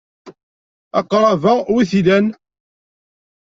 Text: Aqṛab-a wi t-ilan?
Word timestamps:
Aqṛab-a 0.99 1.53
wi 1.73 1.83
t-ilan? 1.89 2.27